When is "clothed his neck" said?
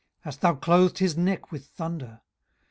0.55-1.51